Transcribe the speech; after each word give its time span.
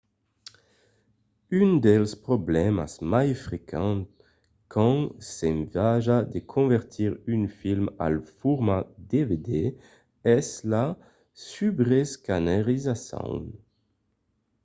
un 1.61 1.71
dels 1.87 2.11
problèmas 2.27 2.93
mai 3.13 3.29
frequents 3.47 4.07
quand 4.73 5.01
s'ensaja 5.33 6.17
de 6.33 6.39
convertir 6.53 7.11
un 7.35 7.43
film 7.59 7.85
al 8.05 8.15
format 8.39 8.85
dvd 9.11 9.49
es 10.37 10.47
la 10.73 10.85
subreescanerizacion 11.49 13.39